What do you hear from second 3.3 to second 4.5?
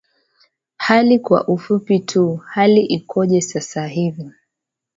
sasa hivi